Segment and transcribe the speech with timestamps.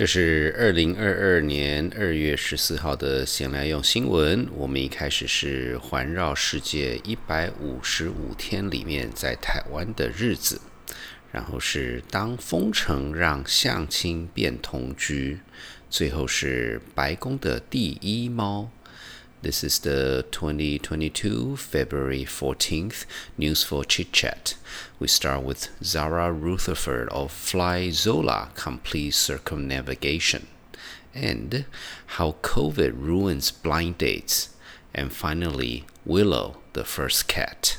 [0.00, 4.48] 这是二零二二年二月十四号的闲来用新闻。
[4.56, 10.58] 我们一开始是环绕世界一百五十五天里面在台湾的日子，
[11.30, 15.40] 然后是当封城让相亲变同居，
[15.90, 18.70] 最后是白宫的第一猫。
[19.42, 23.06] This is the 2022 February 14th
[23.38, 24.54] News for Chit Chat.
[24.98, 30.46] We start with Zara Rutherford of Fly Zola Complete Circumnavigation
[31.14, 31.64] and
[32.18, 34.50] How COVID Ruins Blind Dates,
[34.94, 37.78] and finally Willow the First Cat.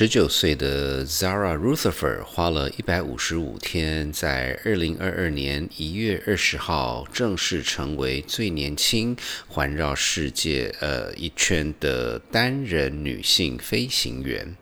[0.00, 9.16] 十九岁的 Zara Rutherford 花了一百五十五天，在二零二二年一月二十号正式成为最年轻
[9.48, 14.54] 环绕世界呃一圈的单人女性飞行员。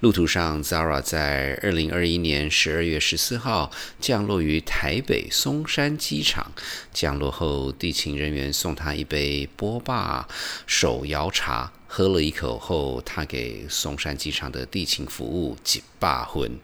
[0.00, 6.50] 路途上，Zara 在二零二一年十二月十四号降落于台北松山机场。
[6.92, 10.26] 降落后，地勤人员送她一杯波霸
[10.66, 11.74] 手摇茶。
[11.92, 16.56] 喝了一口后，他给松山机场的地勤服务几罢婚。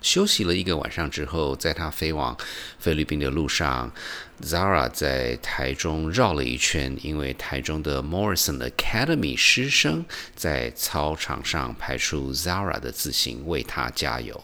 [0.00, 2.34] 休息了一个晚上之后，在他飞往
[2.78, 3.92] 菲律宾的路上
[4.40, 14.42] ，Zara 在台中绕了一圈，因为台中的 Morrison Academy 师生在操场上排出 Zara 的字形，为他加油。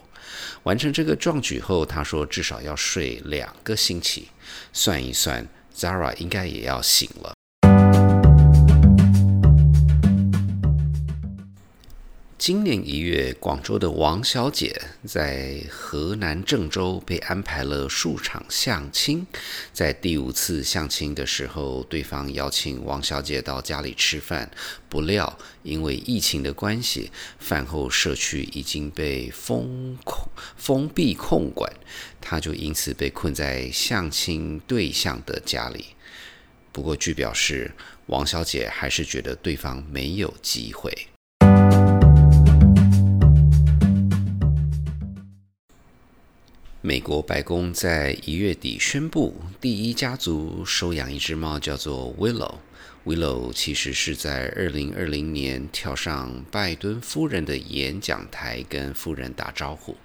[0.65, 4.29] 完成这个壮举后，他说至少要睡两个星期。
[4.75, 7.38] 算一算，Zara 应该也要醒了。
[12.39, 19.27] 今年一月，广州的王小姐在河南郑州被安排了数场相亲。
[19.73, 24.49] 在第五次相亲的时候，对方邀请王小姐到家里吃饭，
[24.89, 31.69] 不料因为疫情的关系，饭后社区已经被封控、封闭控管，
[32.21, 35.87] 她就因此被困在相亲对象的家里。
[36.71, 37.73] 不过，据表示，
[38.07, 41.09] 王小姐还是觉得对方没有机会。
[46.81, 52.55] 美国白宫在一月底宣布，第一家族收养一只猫，叫做 Willow。
[53.05, 59.97] Willow 其实是在二零二零年跳上拜登夫人的演讲台，跟夫人打招呼，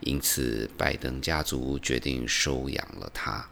[0.00, 3.48] 因此拜登家族决定收养了它。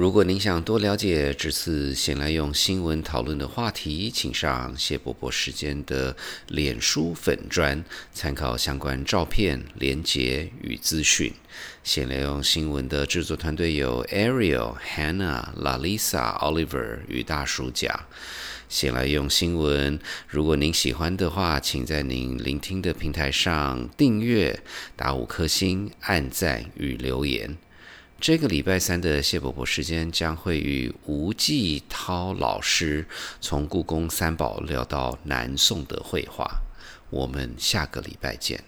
[0.00, 6.16] 如果您想多了解这次先来用新闻讨论的话题，请上谢伯伯时间的
[6.48, 11.30] 脸书粉专，参考相关照片、连结与资讯。
[11.84, 18.06] 先来用新闻的制作团队有 Ariel、Hannah、Lalisa、Oliver 与大叔甲。
[18.70, 24.62] 先来用新闻，如果您喜欢的话，请在您聆听的平台上订阅、
[24.96, 27.58] 打五颗星、按赞与留言。
[28.20, 33.06] 这个礼拜三的谢伯伯时间将会与吴继涛老师
[33.40, 36.60] 从故宫三宝聊到南宋的绘画，
[37.08, 38.62] 我们下个礼拜见。